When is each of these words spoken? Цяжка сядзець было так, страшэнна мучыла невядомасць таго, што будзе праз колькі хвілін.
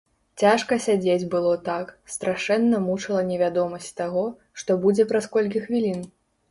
Цяжка 0.43 0.77
сядзець 0.85 1.27
было 1.33 1.51
так, 1.69 1.93
страшэнна 2.15 2.81
мучыла 2.89 3.21
невядомасць 3.31 3.95
таго, 4.01 4.29
што 4.63 4.81
будзе 4.87 5.03
праз 5.15 5.31
колькі 5.37 5.59
хвілін. 5.67 6.07